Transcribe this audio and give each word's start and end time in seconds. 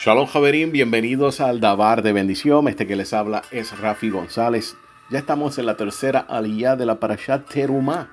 Shalom 0.00 0.28
Javerín, 0.28 0.70
bienvenidos 0.70 1.40
al 1.40 1.58
Dabar 1.58 2.02
de 2.02 2.12
Bendición. 2.12 2.68
Este 2.68 2.86
que 2.86 2.94
les 2.94 3.12
habla 3.12 3.42
es 3.50 3.76
Rafi 3.80 4.10
González. 4.10 4.76
Ya 5.10 5.18
estamos 5.18 5.58
en 5.58 5.66
la 5.66 5.76
tercera 5.76 6.20
aliyah 6.20 6.76
de 6.76 6.86
la 6.86 7.00
Parashat 7.00 7.48
Terumá. 7.48 8.08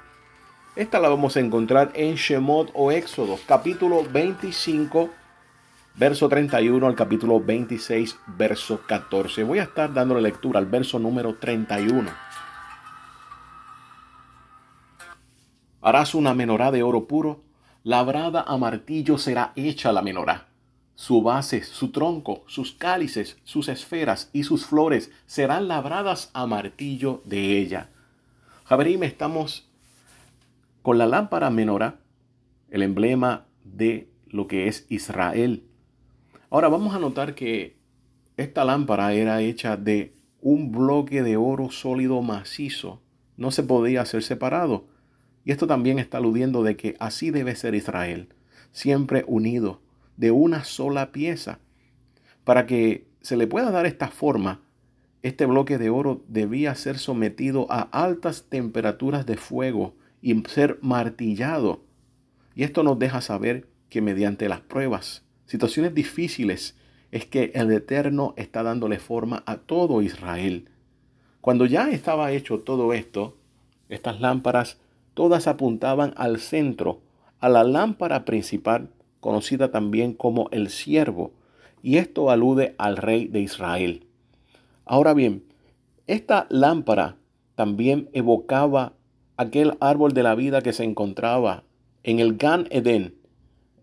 Esta 0.75 0.99
la 0.99 1.09
vamos 1.09 1.37
a 1.37 1.41
encontrar 1.41 1.91
en 1.93 2.15
Shemot 2.15 2.71
o 2.73 2.91
Éxodo, 2.91 3.37
capítulo 3.45 4.03
25, 4.03 5.11
verso 5.93 6.27
31 6.27 6.87
al 6.87 6.95
capítulo 6.95 7.39
26, 7.39 8.17
verso 8.35 8.81
14. 8.87 9.43
Voy 9.43 9.59
a 9.59 9.63
estar 9.63 9.93
dándole 9.93 10.23
lectura 10.23 10.57
al 10.57 10.65
verso 10.65 10.97
número 10.97 11.35
31. 11.35 12.09
Harás 15.83 16.15
una 16.15 16.33
menorá 16.33 16.71
de 16.71 16.81
oro 16.81 17.05
puro, 17.05 17.43
labrada 17.83 18.43
a 18.47 18.57
martillo 18.57 19.19
será 19.19 19.53
hecha 19.55 19.93
la 19.93 20.01
menorá 20.01 20.47
su 20.95 21.21
base, 21.21 21.63
su 21.63 21.91
tronco, 21.91 22.43
sus 22.47 22.73
cálices, 22.73 23.37
sus 23.43 23.67
esferas 23.67 24.29
y 24.33 24.43
sus 24.43 24.65
flores 24.65 25.11
serán 25.25 25.67
labradas 25.67 26.31
a 26.33 26.47
martillo 26.47 27.21
de 27.25 27.59
ella. 27.59 27.89
Javerim, 28.63 29.03
estamos 29.03 29.69
con 30.81 30.97
la 30.97 31.05
lámpara 31.05 31.49
menorá, 31.49 31.99
el 32.69 32.81
emblema 32.81 33.45
de 33.63 34.09
lo 34.27 34.47
que 34.47 34.67
es 34.67 34.85
Israel. 34.89 35.63
Ahora 36.49 36.69
vamos 36.69 36.95
a 36.95 36.99
notar 36.99 37.35
que 37.35 37.77
esta 38.37 38.65
lámpara 38.65 39.13
era 39.13 39.41
hecha 39.41 39.77
de 39.77 40.13
un 40.41 40.71
bloque 40.71 41.23
de 41.23 41.37
oro 41.37 41.71
sólido 41.71 42.21
macizo. 42.21 43.01
No 43.37 43.51
se 43.51 43.63
podía 43.63 44.01
hacer 44.01 44.23
separado. 44.23 44.85
Y 45.43 45.51
esto 45.51 45.67
también 45.67 45.99
está 45.99 46.17
aludiendo 46.17 46.63
de 46.63 46.75
que 46.75 46.95
así 46.99 47.29
debe 47.29 47.55
ser 47.55 47.75
Israel, 47.75 48.29
siempre 48.71 49.23
unido, 49.27 49.81
de 50.17 50.31
una 50.31 50.63
sola 50.63 51.11
pieza. 51.11 51.59
Para 52.43 52.65
que 52.65 53.07
se 53.21 53.37
le 53.37 53.47
pueda 53.47 53.71
dar 53.71 53.85
esta 53.85 54.07
forma, 54.07 54.61
este 55.21 55.45
bloque 55.45 55.77
de 55.77 55.89
oro 55.89 56.23
debía 56.27 56.75
ser 56.75 56.99
sometido 56.99 57.65
a 57.71 57.81
altas 57.81 58.45
temperaturas 58.49 59.25
de 59.25 59.37
fuego 59.37 59.95
y 60.21 60.39
ser 60.47 60.77
martillado. 60.81 61.83
Y 62.53 62.63
esto 62.63 62.83
nos 62.83 62.99
deja 62.99 63.21
saber 63.21 63.67
que 63.89 64.01
mediante 64.01 64.47
las 64.47 64.61
pruebas, 64.61 65.23
situaciones 65.45 65.95
difíciles, 65.95 66.75
es 67.11 67.25
que 67.25 67.51
el 67.55 67.71
Eterno 67.71 68.33
está 68.37 68.61
dándole 68.61 68.99
forma 68.99 69.43
a 69.45 69.57
todo 69.57 70.01
Israel. 70.01 70.69
Cuando 71.41 71.65
ya 71.65 71.89
estaba 71.89 72.31
hecho 72.31 72.59
todo 72.59 72.93
esto, 72.93 73.37
estas 73.89 74.19
lámparas 74.21 74.77
todas 75.13 75.47
apuntaban 75.47 76.13
al 76.17 76.39
centro, 76.39 77.01
a 77.39 77.49
la 77.49 77.63
lámpara 77.63 78.25
principal 78.25 78.89
conocida 79.25 79.71
también 79.71 80.13
como 80.13 80.49
el 80.51 80.69
siervo, 80.69 81.31
y 81.81 81.97
esto 81.97 82.29
alude 82.29 82.75
al 82.77 82.95
rey 82.95 83.27
de 83.27 83.39
Israel. 83.39 84.05
Ahora 84.85 85.15
bien, 85.15 85.43
esta 86.05 86.45
lámpara 86.51 87.15
también 87.55 88.07
evocaba 88.13 88.93
aquel 89.35 89.77
árbol 89.79 90.13
de 90.13 90.21
la 90.21 90.35
vida 90.35 90.61
que 90.61 90.73
se 90.73 90.83
encontraba 90.83 91.63
en 92.03 92.19
el 92.19 92.37
Gan 92.37 92.67
Eden, 92.69 93.15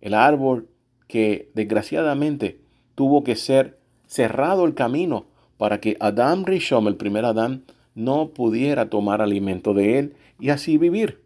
el 0.01 0.15
árbol 0.15 0.69
que 1.09 1.51
desgraciadamente 1.55 2.61
tuvo 2.95 3.25
que 3.25 3.35
ser 3.35 3.81
cerrado 4.07 4.65
el 4.65 4.75
camino 4.75 5.27
para 5.57 5.81
que 5.81 5.97
Adam 5.99 6.45
Rishon, 6.45 6.87
el 6.87 6.95
primer 6.95 7.25
Adán, 7.25 7.65
no 7.97 8.29
pudiera 8.29 8.89
tomar 8.89 9.21
alimento 9.21 9.75
de 9.75 9.99
él 9.99 10.15
y 10.39 10.51
así 10.51 10.79
vivir. 10.79 11.21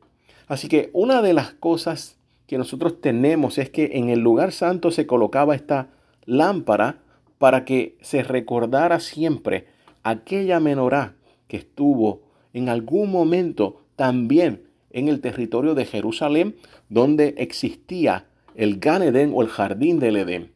Así 0.49 0.69
que 0.69 0.89
una 0.95 1.21
de 1.21 1.35
las 1.35 1.53
cosas 1.53 2.16
que 2.47 2.59
nosotros 2.59 3.01
tenemos 3.01 3.59
es 3.59 3.71
que 3.71 3.91
en 3.95 4.09
el 4.09 4.21
lugar 4.21 4.53
santo 4.53 4.91
se 4.91 5.07
colocaba 5.07 5.55
esta 5.55 5.89
lámpara 6.25 6.99
para 7.39 7.65
que 7.65 7.97
se 8.01 8.23
recordara 8.23 9.01
siempre 9.01 9.67
aquella 10.03 10.61
menorá 10.61 11.15
que 11.49 11.57
estuvo 11.57 12.23
en 12.53 12.69
algún 12.69 13.11
momento 13.11 13.83
también 13.97 14.63
en 14.91 15.09
el 15.09 15.21
territorio 15.21 15.75
de 15.75 15.85
Jerusalén, 15.85 16.57
donde 16.89 17.35
existía 17.39 18.27
el 18.55 18.79
Gan 18.79 19.03
Edén 19.03 19.33
o 19.35 19.43
el 19.43 19.49
jardín 19.49 19.99
del 19.99 20.17
Edén. 20.17 20.53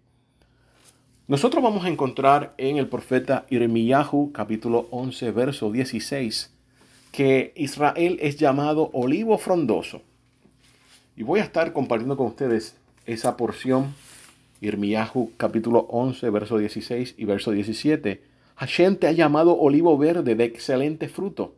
Nosotros 1.29 1.63
vamos 1.63 1.85
a 1.85 1.89
encontrar 1.89 2.55
en 2.57 2.77
el 2.77 2.89
profeta 2.89 3.47
Irmiyahu 3.51 4.33
capítulo 4.33 4.89
11 4.91 5.31
verso 5.33 5.71
16 5.71 6.57
que 7.13 7.53
Israel 7.57 8.19
es 8.21 8.37
llamado 8.37 8.91
olivo 8.93 9.37
frondoso. 9.37 10.03
Y 11.21 11.23
voy 11.23 11.41
a 11.41 11.43
estar 11.43 11.75
compartiendo 11.75 12.17
con 12.17 12.29
ustedes 12.29 12.79
esa 13.05 13.37
porción, 13.37 13.95
Irmiyahu 14.63 15.33
capítulo 15.37 15.81
11, 15.91 16.31
verso 16.31 16.57
16 16.57 17.17
y 17.19 17.27
verso 17.27 17.51
17. 17.51 18.23
Hashem 18.57 18.97
te 18.97 19.07
ha 19.07 19.13
llamado 19.13 19.55
olivo 19.59 19.99
verde 19.99 20.35
de 20.35 20.45
excelente 20.45 21.11
fruto, 21.11 21.53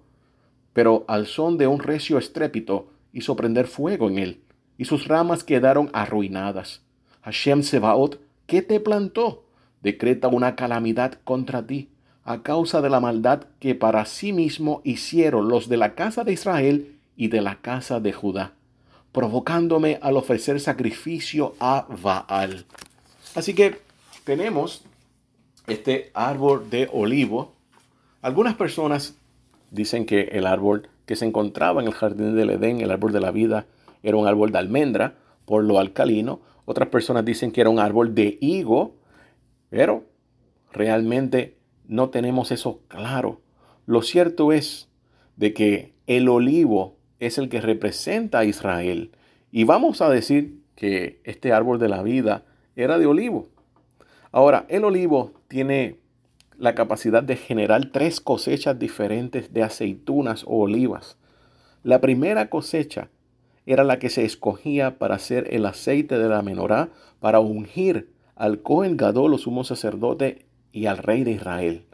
pero 0.73 1.05
al 1.07 1.29
son 1.29 1.59
de 1.59 1.69
un 1.69 1.79
recio 1.79 2.19
estrépito 2.19 2.89
hizo 3.13 3.37
prender 3.37 3.69
fuego 3.69 4.11
en 4.11 4.19
él, 4.19 4.41
y 4.79 4.87
sus 4.87 5.07
ramas 5.07 5.45
quedaron 5.45 5.91
arruinadas. 5.93 6.81
Hashem 7.21 7.63
Sebaot, 7.63 8.19
¿qué 8.49 8.63
te 8.63 8.81
plantó? 8.81 9.45
Decreta 9.81 10.27
una 10.27 10.57
calamidad 10.57 11.21
contra 11.23 11.65
ti, 11.69 11.89
a 12.25 12.43
causa 12.43 12.81
de 12.81 12.91
la 12.91 12.99
maldad 12.99 13.45
que 13.61 13.77
para 13.77 14.07
sí 14.07 14.33
mismo 14.33 14.81
hicieron 14.83 15.49
los 15.49 15.69
de 15.69 15.77
la 15.77 15.95
casa 15.95 16.25
de 16.25 16.33
Israel 16.33 16.97
y 17.17 17.29
de 17.29 17.43
la 17.43 17.61
casa 17.61 18.01
de 18.01 18.13
Judá 18.13 18.55
provocándome 19.13 19.99
al 20.03 20.17
ofrecer 20.17 20.59
sacrificio 20.61 21.55
a 21.61 21.87
Baal. 22.03 22.65
Así 23.35 23.55
que 23.55 23.81
tenemos 24.25 24.83
este 25.67 26.11
árbol 26.15 26.69
de 26.71 26.89
olivo. 26.93 27.53
Algunas 28.23 28.55
personas 28.55 29.17
dicen 29.71 30.07
que 30.07 30.23
el 30.33 30.47
árbol 30.47 30.89
que 31.07 31.17
se 31.17 31.27
encontraba 31.27 31.83
en 31.83 31.89
el 31.89 31.95
jardín 31.95 32.35
del 32.35 32.51
Edén, 32.51 32.81
el 32.81 32.91
árbol 32.91 33.13
de 33.13 33.21
la 33.21 33.31
vida, 33.31 33.67
era 34.03 34.17
un 34.17 34.27
árbol 34.27 34.51
de 34.51 34.59
almendra 34.59 35.15
por 35.45 35.65
lo 35.65 35.79
alcalino. 35.79 36.41
Otras 36.65 36.89
personas 36.89 37.25
dicen 37.25 37.53
que 37.53 37.61
era 37.61 37.71
un 37.71 37.79
árbol 37.79 38.15
de 38.15 38.39
higo, 38.41 38.95
pero 39.69 40.05
realmente 40.73 41.57
no 41.87 42.11
tenemos 42.11 42.51
eso 42.51 42.81
claro. 42.89 43.41
Lo 43.87 44.03
cierto 44.03 44.53
es 44.53 44.89
de 45.37 45.53
que 45.53 45.93
el 46.07 46.29
olivo 46.29 46.97
es 47.27 47.39
el 47.39 47.49
que 47.49 47.61
representa 47.61 48.41
a 48.41 48.45
Israel. 48.45 49.13
Y 49.53 49.65
vamos 49.65 50.03
a 50.03 50.11
decir 50.11 50.61
que 50.75 51.21
este 51.25 51.53
árbol 51.53 51.79
de 51.79 51.89
la 51.89 52.03
vida 52.03 52.45
era 52.75 52.99
de 52.99 53.07
olivo. 53.07 53.47
Ahora, 54.33 54.67
el 54.69 54.85
olivo 54.85 55.33
tiene 55.47 55.99
la 56.59 56.75
capacidad 56.75 57.23
de 57.23 57.37
generar 57.37 57.91
tres 57.93 58.21
cosechas 58.21 58.79
diferentes 58.79 59.53
de 59.53 59.63
aceitunas 59.63 60.45
o 60.45 60.59
olivas. 60.59 61.17
La 61.85 62.01
primera 62.01 62.49
cosecha 62.51 63.09
era 63.67 63.85
la 63.85 63.99
que 63.99 64.11
se 64.11 64.25
escogía 64.25 64.99
para 64.99 65.15
hacer 65.15 65.47
el 65.51 65.67
aceite 65.67 66.19
de 66.19 66.29
la 66.29 66.43
menorá 66.43 66.91
para 67.21 67.41
ungir 67.41 68.11
al 68.35 68.63
Cohen 68.63 68.97
Gadol, 68.97 69.39
sumo 69.39 69.63
sacerdote, 69.63 70.47
y 70.73 70.87
al 70.87 70.99
rey 70.99 71.23
de 71.23 71.33
Israel. 71.33 71.85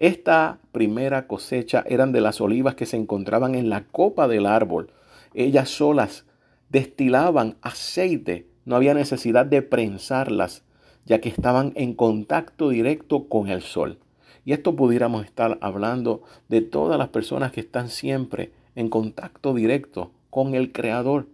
Esta 0.00 0.60
primera 0.72 1.26
cosecha 1.26 1.84
eran 1.86 2.10
de 2.12 2.22
las 2.22 2.40
olivas 2.40 2.74
que 2.74 2.86
se 2.86 2.96
encontraban 2.96 3.54
en 3.54 3.68
la 3.68 3.84
copa 3.84 4.28
del 4.28 4.46
árbol. 4.46 4.90
Ellas 5.34 5.68
solas 5.68 6.24
destilaban 6.70 7.56
aceite, 7.60 8.46
no 8.64 8.76
había 8.76 8.94
necesidad 8.94 9.44
de 9.44 9.60
prensarlas, 9.60 10.64
ya 11.04 11.20
que 11.20 11.28
estaban 11.28 11.72
en 11.74 11.92
contacto 11.92 12.70
directo 12.70 13.28
con 13.28 13.48
el 13.48 13.60
sol. 13.60 13.98
Y 14.46 14.54
esto 14.54 14.74
pudiéramos 14.74 15.26
estar 15.26 15.58
hablando 15.60 16.22
de 16.48 16.62
todas 16.62 16.98
las 16.98 17.10
personas 17.10 17.52
que 17.52 17.60
están 17.60 17.90
siempre 17.90 18.52
en 18.76 18.88
contacto 18.88 19.52
directo 19.52 20.12
con 20.30 20.54
el 20.54 20.72
Creador, 20.72 21.26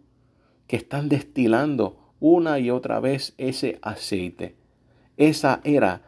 que 0.66 0.74
están 0.74 1.08
destilando 1.08 1.96
una 2.18 2.58
y 2.58 2.70
otra 2.70 2.98
vez 2.98 3.32
ese 3.38 3.78
aceite. 3.80 4.56
Esa 5.16 5.60
era 5.62 6.02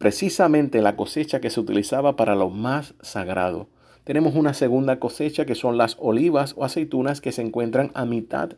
precisamente 0.00 0.80
la 0.80 0.96
cosecha 0.96 1.42
que 1.42 1.50
se 1.50 1.60
utilizaba 1.60 2.16
para 2.16 2.34
lo 2.34 2.48
más 2.48 2.94
sagrado. 3.02 3.68
Tenemos 4.04 4.34
una 4.34 4.54
segunda 4.54 4.98
cosecha 4.98 5.44
que 5.44 5.54
son 5.54 5.76
las 5.76 5.98
olivas 6.00 6.54
o 6.56 6.64
aceitunas 6.64 7.20
que 7.20 7.32
se 7.32 7.42
encuentran 7.42 7.90
a 7.92 8.06
mitad 8.06 8.52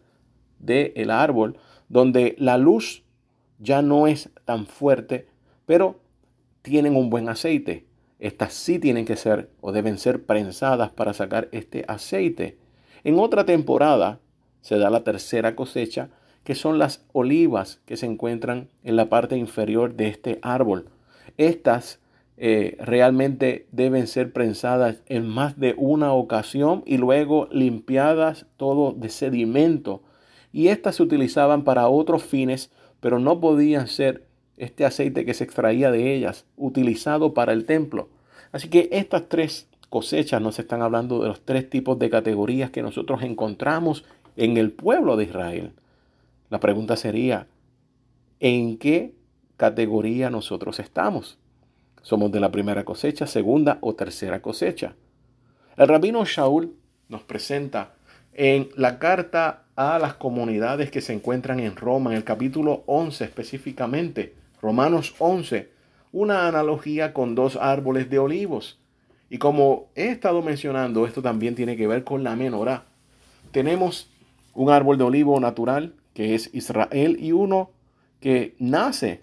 del 0.60 1.10
árbol, 1.10 1.58
donde 1.88 2.36
la 2.38 2.58
luz 2.58 3.02
ya 3.58 3.82
no 3.82 4.06
es 4.06 4.30
tan 4.44 4.66
fuerte, 4.66 5.26
pero 5.66 5.98
tienen 6.62 6.94
un 6.94 7.10
buen 7.10 7.28
aceite. 7.28 7.86
Estas 8.20 8.54
sí 8.54 8.78
tienen 8.78 9.04
que 9.04 9.16
ser 9.16 9.50
o 9.60 9.72
deben 9.72 9.98
ser 9.98 10.24
prensadas 10.24 10.92
para 10.92 11.12
sacar 11.12 11.48
este 11.50 11.84
aceite. 11.88 12.56
En 13.02 13.18
otra 13.18 13.44
temporada 13.44 14.20
se 14.60 14.78
da 14.78 14.90
la 14.90 15.02
tercera 15.02 15.56
cosecha, 15.56 16.08
que 16.44 16.54
son 16.54 16.78
las 16.78 17.04
olivas 17.12 17.80
que 17.84 17.96
se 17.96 18.06
encuentran 18.06 18.68
en 18.84 18.94
la 18.94 19.08
parte 19.08 19.36
inferior 19.36 19.94
de 19.94 20.06
este 20.06 20.38
árbol. 20.40 20.88
Estas 21.36 22.00
eh, 22.36 22.76
realmente 22.80 23.66
deben 23.72 24.06
ser 24.06 24.32
prensadas 24.32 25.02
en 25.06 25.28
más 25.28 25.58
de 25.58 25.74
una 25.76 26.12
ocasión 26.12 26.82
y 26.86 26.96
luego 26.96 27.48
limpiadas 27.52 28.46
todo 28.56 28.92
de 28.92 29.10
sedimento. 29.10 30.02
Y 30.52 30.68
estas 30.68 30.96
se 30.96 31.02
utilizaban 31.02 31.64
para 31.64 31.88
otros 31.88 32.24
fines, 32.24 32.70
pero 33.00 33.18
no 33.18 33.40
podían 33.40 33.86
ser 33.86 34.26
este 34.56 34.84
aceite 34.84 35.24
que 35.24 35.34
se 35.34 35.44
extraía 35.44 35.90
de 35.90 36.14
ellas, 36.14 36.44
utilizado 36.56 37.34
para 37.34 37.52
el 37.52 37.64
templo. 37.64 38.08
Así 38.52 38.68
que 38.68 38.88
estas 38.92 39.28
tres 39.28 39.68
cosechas 39.88 40.40
nos 40.40 40.58
están 40.58 40.82
hablando 40.82 41.22
de 41.22 41.28
los 41.28 41.42
tres 41.42 41.68
tipos 41.68 41.98
de 41.98 42.10
categorías 42.10 42.70
que 42.70 42.82
nosotros 42.82 43.22
encontramos 43.22 44.04
en 44.36 44.56
el 44.56 44.72
pueblo 44.72 45.16
de 45.16 45.24
Israel. 45.24 45.72
La 46.50 46.60
pregunta 46.60 46.96
sería, 46.96 47.46
¿en 48.40 48.78
qué 48.78 49.14
categoría 49.62 50.28
nosotros 50.28 50.80
estamos? 50.80 51.38
¿Somos 52.02 52.32
de 52.32 52.40
la 52.40 52.50
primera 52.50 52.84
cosecha, 52.84 53.28
segunda 53.28 53.78
o 53.80 53.94
tercera 53.94 54.42
cosecha? 54.42 54.96
El 55.76 55.86
rabino 55.86 56.24
Shaul 56.24 56.74
nos 57.08 57.22
presenta 57.22 57.94
en 58.32 58.70
la 58.74 58.98
carta 58.98 59.66
a 59.76 60.00
las 60.00 60.14
comunidades 60.14 60.90
que 60.90 61.00
se 61.00 61.12
encuentran 61.12 61.60
en 61.60 61.76
Roma, 61.76 62.10
en 62.10 62.16
el 62.16 62.24
capítulo 62.24 62.82
11 62.86 63.22
específicamente, 63.22 64.34
Romanos 64.60 65.14
11, 65.20 65.70
una 66.10 66.48
analogía 66.48 67.12
con 67.12 67.36
dos 67.36 67.54
árboles 67.54 68.10
de 68.10 68.18
olivos. 68.18 68.80
Y 69.30 69.38
como 69.38 69.90
he 69.94 70.08
estado 70.08 70.42
mencionando, 70.42 71.06
esto 71.06 71.22
también 71.22 71.54
tiene 71.54 71.76
que 71.76 71.86
ver 71.86 72.02
con 72.02 72.24
la 72.24 72.34
menorá. 72.34 72.86
Tenemos 73.52 74.10
un 74.54 74.70
árbol 74.70 74.98
de 74.98 75.04
olivo 75.04 75.38
natural, 75.38 75.94
que 76.14 76.34
es 76.34 76.50
Israel, 76.52 77.16
y 77.20 77.30
uno 77.30 77.70
que 78.18 78.56
nace 78.58 79.20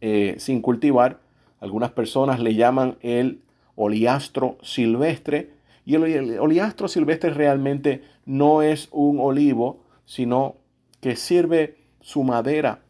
eh, 0.00 0.36
sin 0.38 0.62
cultivar. 0.62 1.20
Algunas 1.60 1.92
personas 1.92 2.40
le 2.40 2.54
llaman 2.54 2.96
el 3.02 3.42
oliastro 3.74 4.58
silvestre. 4.62 5.50
Y 5.84 5.94
el 5.94 6.38
oliastro 6.38 6.88
silvestre 6.88 7.30
realmente 7.30 8.02
no 8.24 8.62
es 8.62 8.88
un 8.92 9.18
olivo, 9.18 9.82
sino 10.04 10.56
que 11.00 11.16
sirve 11.16 11.76
su 12.00 12.22
madera 12.22 12.80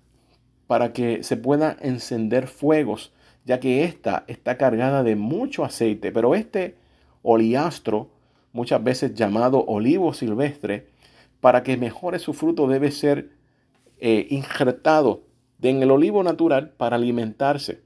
para 0.66 0.92
que 0.92 1.22
se 1.22 1.36
pueda 1.36 1.76
encender 1.80 2.46
fuegos, 2.46 3.12
ya 3.44 3.58
que 3.58 3.84
ésta 3.84 4.24
está 4.28 4.56
cargada 4.56 5.02
de 5.02 5.16
mucho 5.16 5.64
aceite. 5.64 6.12
Pero 6.12 6.34
este 6.34 6.76
oliastro, 7.22 8.10
muchas 8.52 8.82
veces 8.82 9.14
llamado 9.14 9.64
olivo 9.66 10.12
silvestre, 10.12 10.86
para 11.40 11.62
que 11.62 11.76
mejore 11.76 12.18
su 12.18 12.34
fruto 12.34 12.68
debe 12.68 12.90
ser 12.90 13.30
eh, 13.98 14.26
injertado 14.30 15.22
en 15.68 15.82
el 15.82 15.90
olivo 15.90 16.22
natural 16.22 16.70
para 16.70 16.96
alimentarse. 16.96 17.82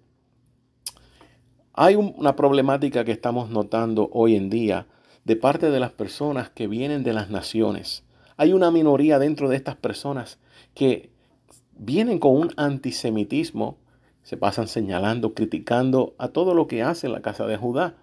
Hay 1.72 1.96
una 1.96 2.36
problemática 2.36 3.04
que 3.04 3.12
estamos 3.12 3.50
notando 3.50 4.08
hoy 4.12 4.36
en 4.36 4.48
día 4.48 4.86
de 5.24 5.36
parte 5.36 5.70
de 5.70 5.80
las 5.80 5.90
personas 5.90 6.50
que 6.50 6.68
vienen 6.68 7.02
de 7.02 7.12
las 7.12 7.30
naciones 7.30 8.04
hay 8.36 8.52
una 8.52 8.70
minoría 8.70 9.18
dentro 9.18 9.48
de 9.48 9.56
estas 9.56 9.76
personas 9.76 10.38
que 10.74 11.10
vienen 11.76 12.18
con 12.18 12.36
un 12.36 12.52
antisemitismo, 12.56 13.78
se 14.22 14.36
pasan 14.36 14.68
señalando, 14.68 15.34
criticando 15.34 16.14
a 16.18 16.28
todo 16.28 16.54
lo 16.54 16.66
que 16.66 16.82
hace 16.82 17.08
la 17.08 17.20
casa 17.20 17.46
de 17.46 17.56
Judá, 17.56 17.94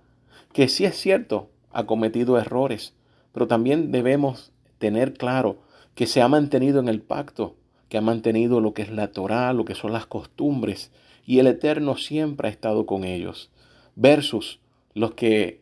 que 0.53 0.67
sí 0.69 0.85
es 0.85 0.95
cierto, 0.95 1.49
ha 1.71 1.85
cometido 1.85 2.37
errores, 2.37 2.93
pero 3.33 3.47
también 3.47 3.91
debemos 3.91 4.51
tener 4.77 5.13
claro 5.13 5.57
que 5.95 6.07
se 6.07 6.21
ha 6.21 6.27
mantenido 6.27 6.79
en 6.79 6.87
el 6.87 7.01
pacto, 7.01 7.55
que 7.91 7.97
ha 7.97 8.01
mantenido 8.01 8.61
lo 8.61 8.73
que 8.73 8.83
es 8.83 8.89
la 8.89 9.11
Torá, 9.11 9.51
lo 9.51 9.65
que 9.65 9.75
son 9.75 9.91
las 9.91 10.05
costumbres, 10.05 10.91
y 11.25 11.39
el 11.39 11.47
Eterno 11.47 11.97
siempre 11.97 12.47
ha 12.47 12.51
estado 12.51 12.85
con 12.85 13.03
ellos, 13.03 13.51
versus 13.97 14.61
los 14.93 15.13
que 15.13 15.59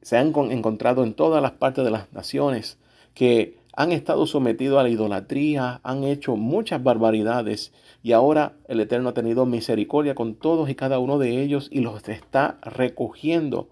se 0.00 0.16
han 0.16 0.32
encontrado 0.50 1.04
en 1.04 1.12
todas 1.12 1.42
las 1.42 1.52
partes 1.52 1.84
de 1.84 1.90
las 1.90 2.10
naciones, 2.10 2.78
que 3.12 3.58
han 3.74 3.92
estado 3.92 4.26
sometidos 4.26 4.80
a 4.80 4.82
la 4.82 4.88
idolatría, 4.88 5.82
han 5.82 6.04
hecho 6.04 6.36
muchas 6.36 6.82
barbaridades 6.82 7.74
y 8.02 8.12
ahora 8.12 8.54
el 8.66 8.80
Eterno 8.80 9.10
ha 9.10 9.14
tenido 9.14 9.44
misericordia 9.44 10.14
con 10.14 10.36
todos 10.36 10.70
y 10.70 10.74
cada 10.74 10.98
uno 10.98 11.18
de 11.18 11.42
ellos 11.42 11.68
y 11.70 11.80
los 11.80 12.08
está 12.08 12.56
recogiendo. 12.62 13.68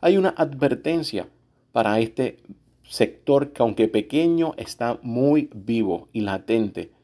Hay 0.00 0.18
una 0.18 0.28
advertencia 0.36 1.26
para 1.72 1.98
este 1.98 2.38
sector 2.84 3.50
que 3.50 3.62
aunque 3.64 3.88
pequeño 3.88 4.54
está 4.56 5.00
muy 5.02 5.50
vivo 5.52 6.06
y 6.12 6.20
latente. 6.20 6.94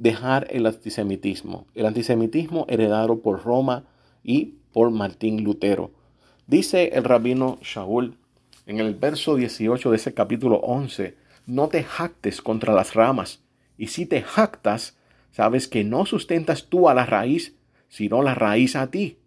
Dejar 0.00 0.46
el 0.48 0.64
antisemitismo. 0.64 1.66
El 1.74 1.84
antisemitismo 1.84 2.64
heredado 2.70 3.20
por 3.20 3.44
Roma 3.44 3.84
y 4.24 4.54
por 4.72 4.90
Martín 4.90 5.44
Lutero. 5.44 5.90
Dice 6.46 6.92
el 6.94 7.04
rabino 7.04 7.58
Shaul 7.60 8.16
en 8.64 8.80
el 8.80 8.94
verso 8.94 9.36
18 9.36 9.90
de 9.90 9.96
ese 9.96 10.14
capítulo 10.14 10.56
11 10.60 11.18
no 11.46 11.68
te 11.68 11.84
jactes 11.84 12.40
contra 12.40 12.72
las 12.72 12.94
ramas. 12.94 13.42
Y 13.76 13.88
si 13.88 14.06
te 14.06 14.22
jactas, 14.22 14.96
sabes 15.32 15.68
que 15.68 15.84
no 15.84 16.06
sustentas 16.06 16.68
tú 16.70 16.88
a 16.88 16.94
la 16.94 17.04
raíz, 17.04 17.54
sino 17.90 18.22
la 18.22 18.34
raíz 18.34 18.76
a 18.76 18.90
ti. 18.90 19.18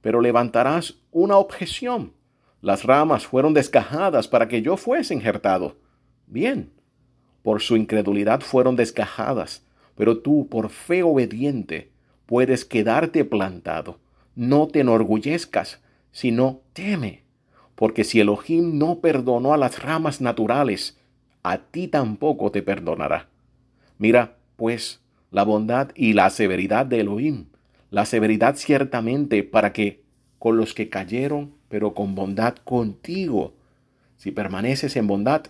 Pero 0.00 0.22
levantarás 0.22 0.94
una 1.10 1.36
objeción. 1.36 2.14
Las 2.62 2.84
ramas 2.84 3.26
fueron 3.26 3.52
desgajadas 3.52 4.28
para 4.28 4.48
que 4.48 4.62
yo 4.62 4.78
fuese 4.78 5.12
injertado. 5.12 5.76
Bien, 6.26 6.72
por 7.42 7.60
su 7.60 7.76
incredulidad 7.76 8.40
fueron 8.40 8.76
desgajadas, 8.76 9.62
pero 9.96 10.18
tú, 10.18 10.48
por 10.48 10.70
fe 10.70 11.02
obediente, 11.02 11.90
puedes 12.26 12.64
quedarte 12.64 13.24
plantado. 13.24 13.98
No 14.34 14.68
te 14.68 14.80
enorgullezcas, 14.80 15.80
sino 16.12 16.60
teme, 16.72 17.22
porque 17.74 18.04
si 18.04 18.20
Elohim 18.20 18.78
no 18.78 19.00
perdonó 19.00 19.52
a 19.52 19.56
las 19.56 19.82
ramas 19.82 20.20
naturales, 20.20 20.98
a 21.42 21.58
ti 21.58 21.88
tampoco 21.88 22.50
te 22.50 22.62
perdonará. 22.62 23.28
Mira, 23.98 24.36
pues, 24.56 25.00
la 25.30 25.44
bondad 25.44 25.90
y 25.94 26.12
la 26.12 26.30
severidad 26.30 26.86
de 26.86 27.00
Elohim, 27.00 27.46
la 27.90 28.06
severidad 28.06 28.56
ciertamente 28.56 29.42
para 29.42 29.72
que 29.72 30.02
con 30.38 30.56
los 30.56 30.74
que 30.74 30.88
cayeron, 30.88 31.54
pero 31.68 31.94
con 31.94 32.14
bondad 32.14 32.56
contigo. 32.56 33.54
Si 34.16 34.30
permaneces 34.30 34.96
en 34.96 35.06
bondad, 35.06 35.44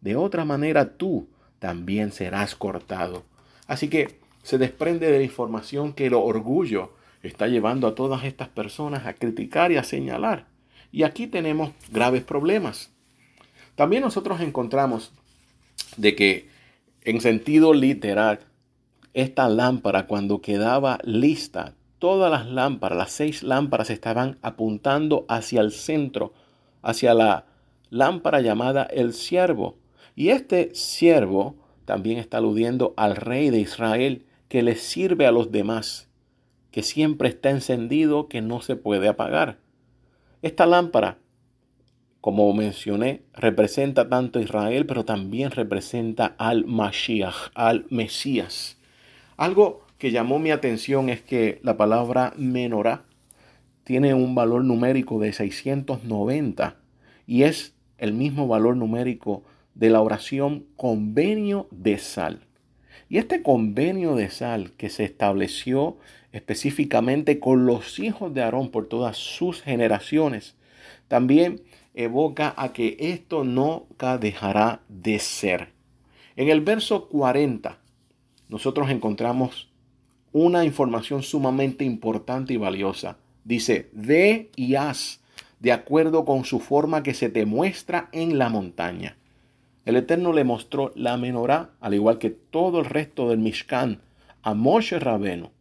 de 0.00 0.16
otra 0.16 0.44
manera 0.44 0.96
tú 0.96 1.28
también 1.58 2.12
serás 2.12 2.54
cortado. 2.54 3.24
Así 3.66 3.88
que 3.88 4.20
se 4.42 4.58
desprende 4.58 5.10
de 5.10 5.18
la 5.18 5.24
información 5.24 5.92
que 5.92 6.06
el 6.06 6.14
orgullo 6.14 6.92
está 7.22 7.48
llevando 7.48 7.86
a 7.86 7.94
todas 7.94 8.24
estas 8.24 8.48
personas 8.48 9.06
a 9.06 9.14
criticar 9.14 9.72
y 9.72 9.76
a 9.76 9.84
señalar. 9.84 10.46
Y 10.92 11.02
aquí 11.02 11.26
tenemos 11.26 11.72
graves 11.90 12.22
problemas. 12.22 12.92
También 13.74 14.02
nosotros 14.02 14.40
encontramos 14.40 15.12
de 15.96 16.14
que 16.14 16.48
en 17.02 17.20
sentido 17.20 17.74
literal, 17.74 18.40
esta 19.14 19.48
lámpara 19.48 20.06
cuando 20.06 20.40
quedaba 20.40 20.98
lista, 21.04 21.74
todas 21.98 22.30
las 22.30 22.46
lámparas, 22.46 22.98
las 22.98 23.12
seis 23.12 23.42
lámparas 23.42 23.90
estaban 23.90 24.38
apuntando 24.42 25.24
hacia 25.28 25.60
el 25.60 25.72
centro, 25.72 26.32
hacia 26.82 27.14
la 27.14 27.46
lámpara 27.90 28.40
llamada 28.40 28.84
el 28.84 29.12
siervo. 29.12 29.76
Y 30.14 30.30
este 30.30 30.74
siervo 30.74 31.56
también 31.86 32.18
está 32.18 32.36
aludiendo 32.36 32.92
al 32.98 33.16
rey 33.16 33.48
de 33.48 33.60
Israel 33.60 34.26
que 34.48 34.62
le 34.62 34.74
sirve 34.76 35.26
a 35.26 35.32
los 35.32 35.50
demás, 35.50 36.10
que 36.70 36.82
siempre 36.82 37.30
está 37.30 37.48
encendido, 37.48 38.28
que 38.28 38.42
no 38.42 38.60
se 38.60 38.76
puede 38.76 39.08
apagar. 39.08 39.58
Esta 40.42 40.66
lámpara 40.66 41.16
como 42.26 42.52
mencioné, 42.52 43.22
representa 43.34 44.08
tanto 44.08 44.40
a 44.40 44.42
Israel, 44.42 44.84
pero 44.84 45.04
también 45.04 45.52
representa 45.52 46.34
al 46.38 46.64
Mashiach, 46.66 47.52
al 47.54 47.86
Mesías. 47.88 48.78
Algo 49.36 49.86
que 49.96 50.10
llamó 50.10 50.40
mi 50.40 50.50
atención 50.50 51.08
es 51.08 51.22
que 51.22 51.60
la 51.62 51.76
palabra 51.76 52.32
menorá 52.36 53.04
tiene 53.84 54.12
un 54.12 54.34
valor 54.34 54.64
numérico 54.64 55.20
de 55.20 55.32
690 55.32 56.74
y 57.28 57.44
es 57.44 57.76
el 57.96 58.12
mismo 58.12 58.48
valor 58.48 58.76
numérico 58.76 59.44
de 59.76 59.90
la 59.90 60.00
oración 60.00 60.66
convenio 60.76 61.68
de 61.70 61.98
sal. 61.98 62.40
Y 63.08 63.18
este 63.18 63.42
convenio 63.42 64.16
de 64.16 64.30
sal 64.30 64.72
que 64.72 64.88
se 64.88 65.04
estableció 65.04 65.96
específicamente 66.32 67.38
con 67.38 67.66
los 67.66 67.98
hijos 67.98 68.34
de 68.34 68.42
Aarón 68.42 68.70
por 68.70 68.88
todas 68.88 69.16
sus 69.16 69.62
generaciones, 69.62 70.54
también 71.08 71.62
evoca 71.94 72.52
a 72.56 72.72
que 72.72 72.96
esto 72.98 73.44
nunca 73.44 74.18
dejará 74.18 74.82
de 74.88 75.18
ser. 75.18 75.68
En 76.36 76.48
el 76.48 76.60
verso 76.60 77.08
40 77.08 77.78
nosotros 78.48 78.90
encontramos 78.90 79.68
una 80.32 80.64
información 80.64 81.22
sumamente 81.22 81.84
importante 81.84 82.52
y 82.52 82.58
valiosa. 82.58 83.16
Dice, 83.44 83.88
ve 83.92 84.50
y 84.56 84.74
haz 84.74 85.20
de 85.60 85.72
acuerdo 85.72 86.24
con 86.24 86.44
su 86.44 86.60
forma 86.60 87.02
que 87.02 87.14
se 87.14 87.30
te 87.30 87.46
muestra 87.46 88.08
en 88.12 88.38
la 88.38 88.48
montaña. 88.48 89.16
El 89.86 89.94
Eterno 89.96 90.32
le 90.32 90.42
mostró 90.42 90.92
la 90.96 91.16
menorá, 91.16 91.70
al 91.80 91.94
igual 91.94 92.18
que 92.18 92.30
todo 92.30 92.80
el 92.80 92.86
resto 92.86 93.30
del 93.30 93.38
Mishkan, 93.38 94.00
a 94.42 94.52
Moshe 94.52 94.98
Rabeno. 94.98 95.52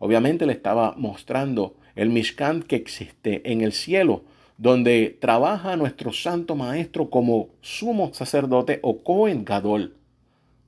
Obviamente 0.00 0.46
le 0.46 0.52
estaba 0.52 0.94
mostrando 0.96 1.76
el 1.94 2.10
Mishkan 2.10 2.62
que 2.64 2.74
existe 2.74 3.50
en 3.50 3.60
el 3.60 3.72
cielo, 3.72 4.24
donde 4.56 5.16
trabaja 5.20 5.76
nuestro 5.76 6.12
santo 6.12 6.56
maestro 6.56 7.08
como 7.08 7.50
sumo 7.60 8.12
sacerdote 8.12 8.80
o 8.82 9.04
Cohen 9.04 9.44
Gadol, 9.44 9.94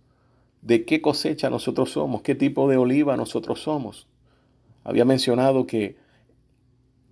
de 0.62 0.86
qué 0.86 1.02
cosecha 1.02 1.50
nosotros 1.50 1.92
somos, 1.92 2.22
qué 2.22 2.36
tipo 2.36 2.70
de 2.70 2.78
oliva 2.78 3.16
nosotros 3.16 3.62
somos. 3.62 4.08
Había 4.84 5.06
mencionado 5.06 5.66
que 5.66 5.96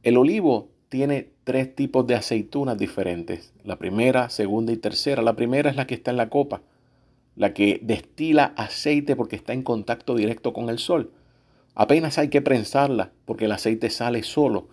el 0.03 0.17
olivo 0.17 0.69
tiene 0.89 1.30
tres 1.43 1.75
tipos 1.75 2.05
de 2.07 2.15
aceitunas 2.15 2.77
diferentes. 2.77 3.53
La 3.63 3.77
primera, 3.77 4.29
segunda 4.29 4.71
y 4.71 4.77
tercera. 4.77 5.21
La 5.21 5.35
primera 5.35 5.69
es 5.69 5.75
la 5.75 5.87
que 5.87 5.95
está 5.95 6.11
en 6.11 6.17
la 6.17 6.29
copa 6.29 6.61
la 7.35 7.53
que 7.53 7.79
destila 7.81 8.53
aceite 8.55 9.15
porque 9.15 9.35
está 9.35 9.53
en 9.53 9.63
contacto 9.63 10.15
directo 10.15 10.53
con 10.53 10.69
el 10.69 10.79
sol. 10.79 11.11
Apenas 11.73 12.17
hay 12.17 12.29
que 12.29 12.41
prensarla 12.41 13.11
porque 13.25 13.45
el 13.45 13.51
aceite 13.51 13.89
sale 13.89 14.23
solo. 14.23 14.67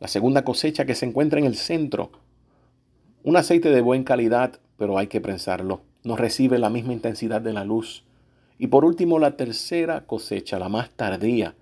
La 0.00 0.08
segunda 0.08 0.44
cosecha 0.44 0.86
que 0.86 0.94
se 0.94 1.06
encuentra 1.06 1.38
en 1.38 1.46
el 1.46 1.56
centro. 1.56 2.10
Un 3.22 3.36
aceite 3.36 3.70
de 3.70 3.80
buena 3.80 4.04
calidad, 4.04 4.58
pero 4.76 4.98
hay 4.98 5.06
que 5.06 5.20
prensarlo. 5.20 5.82
No 6.02 6.16
recibe 6.16 6.58
la 6.58 6.70
misma 6.70 6.92
intensidad 6.92 7.40
de 7.40 7.52
la 7.52 7.64
luz. 7.64 8.04
Y 8.58 8.68
por 8.68 8.84
último, 8.84 9.18
la 9.18 9.36
tercera 9.36 10.06
cosecha, 10.06 10.58
la 10.58 10.68
más 10.68 10.90
tardía, 10.90 11.54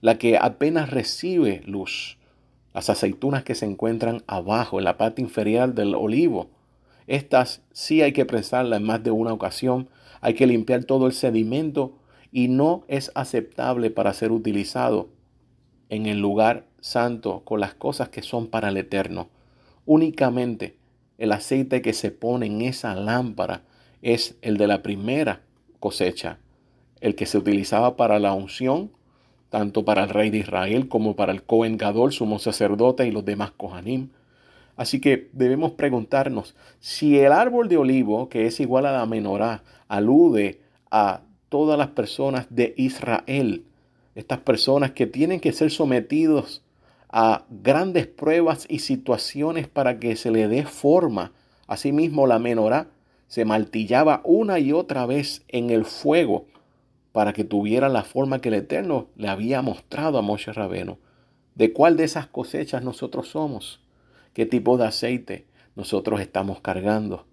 la 0.00 0.18
que 0.18 0.38
apenas 0.38 0.90
recibe 0.90 1.62
luz. 1.66 2.18
Las 2.74 2.90
aceitunas 2.90 3.42
que 3.42 3.54
se 3.54 3.66
encuentran 3.66 4.22
abajo, 4.26 4.78
en 4.78 4.84
la 4.84 4.96
parte 4.96 5.22
inferior 5.22 5.74
del 5.74 5.94
olivo 5.94 6.48
estas 7.08 7.62
sí 7.72 8.02
hay 8.02 8.12
que 8.12 8.26
prensarlas 8.26 8.80
en 8.80 8.86
más 8.86 9.02
de 9.02 9.10
una 9.10 9.32
ocasión. 9.32 9.88
Hay 10.20 10.34
que 10.34 10.46
limpiar 10.46 10.84
todo 10.84 11.06
el 11.06 11.14
sedimento 11.14 11.94
y 12.30 12.48
no 12.48 12.84
es 12.86 13.10
aceptable 13.14 13.90
para 13.90 14.12
ser 14.12 14.30
utilizado 14.30 15.08
en 15.88 16.04
el 16.04 16.20
lugar 16.20 16.66
santo 16.80 17.42
con 17.44 17.60
las 17.60 17.72
cosas 17.72 18.10
que 18.10 18.20
son 18.20 18.46
para 18.46 18.68
el 18.68 18.76
eterno. 18.76 19.30
Únicamente 19.86 20.76
el 21.16 21.32
aceite 21.32 21.80
que 21.80 21.94
se 21.94 22.10
pone 22.10 22.44
en 22.44 22.60
esa 22.60 22.94
lámpara 22.94 23.62
es 24.02 24.36
el 24.42 24.58
de 24.58 24.66
la 24.66 24.82
primera 24.82 25.40
cosecha, 25.80 26.38
el 27.00 27.14
que 27.14 27.24
se 27.24 27.38
utilizaba 27.38 27.96
para 27.96 28.18
la 28.18 28.34
unción, 28.34 28.92
tanto 29.50 29.84
para 29.84 30.04
el 30.04 30.10
rey 30.10 30.30
de 30.30 30.38
Israel 30.38 30.88
como 30.88 31.16
para 31.16 31.32
el 31.32 31.42
Cohen 31.42 31.76
Gadol, 31.76 32.12
sumo 32.12 32.38
sacerdote 32.38 33.06
y 33.06 33.10
los 33.10 33.24
demás 33.24 33.52
Kohanim. 33.52 34.10
Así 34.76 35.00
que 35.00 35.28
debemos 35.32 35.72
preguntarnos 35.72 36.54
si 36.78 37.18
el 37.18 37.32
árbol 37.32 37.68
de 37.68 37.76
olivo, 37.76 38.28
que 38.28 38.46
es 38.46 38.60
igual 38.60 38.86
a 38.86 38.92
la 38.92 39.06
menorá, 39.06 39.62
alude 39.88 40.60
a 40.90 41.22
todas 41.48 41.78
las 41.78 41.88
personas 41.88 42.46
de 42.50 42.74
Israel, 42.76 43.64
estas 44.14 44.38
personas 44.38 44.92
que 44.92 45.06
tienen 45.06 45.40
que 45.40 45.52
ser 45.52 45.70
sometidos 45.70 46.62
a 47.10 47.44
grandes 47.50 48.06
pruebas 48.06 48.66
y 48.68 48.80
situaciones 48.80 49.66
para 49.66 49.98
que 49.98 50.14
se 50.14 50.30
le 50.30 50.46
dé 50.46 50.64
forma. 50.64 51.32
Asimismo, 51.66 52.26
la 52.26 52.38
menorá 52.38 52.88
se 53.28 53.44
martillaba 53.44 54.20
una 54.24 54.58
y 54.58 54.72
otra 54.72 55.06
vez 55.06 55.42
en 55.48 55.70
el 55.70 55.84
fuego 55.84 56.46
para 57.12 57.32
que 57.32 57.44
tuviera 57.44 57.88
la 57.88 58.04
forma 58.04 58.40
que 58.40 58.48
el 58.48 58.54
Eterno 58.54 59.08
le 59.16 59.28
había 59.28 59.62
mostrado 59.62 60.18
a 60.18 60.22
Moshe 60.22 60.52
Rabeno. 60.52 60.98
¿De 61.54 61.72
cuál 61.72 61.96
de 61.96 62.04
esas 62.04 62.26
cosechas 62.26 62.82
nosotros 62.82 63.28
somos? 63.28 63.80
qué 64.38 64.46
tipo 64.46 64.78
de 64.78 64.86
aceite 64.86 65.46
nosotros 65.74 66.20
estamos 66.20 66.60
cargando. 66.60 67.26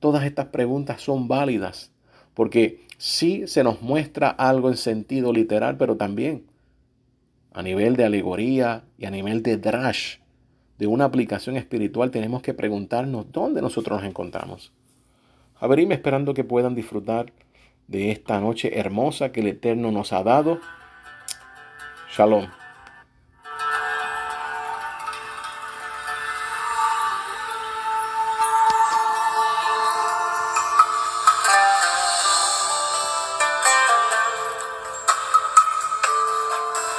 Todas 0.00 0.24
estas 0.24 0.46
preguntas 0.46 1.02
son 1.02 1.28
válidas 1.28 1.92
porque 2.32 2.80
sí 2.96 3.46
se 3.46 3.62
nos 3.62 3.82
muestra 3.82 4.30
algo 4.30 4.70
en 4.70 4.78
sentido 4.78 5.34
literal, 5.34 5.76
pero 5.76 5.98
también 5.98 6.46
a 7.52 7.62
nivel 7.62 7.96
de 7.96 8.04
alegoría 8.04 8.84
y 8.96 9.04
a 9.04 9.10
nivel 9.10 9.42
de 9.42 9.58
drash, 9.58 10.20
de 10.78 10.86
una 10.86 11.04
aplicación 11.04 11.58
espiritual, 11.58 12.10
tenemos 12.10 12.40
que 12.40 12.54
preguntarnos 12.54 13.30
dónde 13.30 13.60
nosotros 13.60 14.00
nos 14.00 14.08
encontramos. 14.08 14.72
Abrirme 15.60 15.96
esperando 15.96 16.32
que 16.32 16.44
puedan 16.44 16.74
disfrutar 16.74 17.30
de 17.88 18.12
esta 18.12 18.38
noche 18.40 18.78
hermosa 18.78 19.32
que 19.32 19.40
el 19.40 19.48
Eterno 19.48 19.90
nos 19.90 20.12
ha 20.12 20.22
dado. 20.22 20.60
Shalom. 22.14 22.57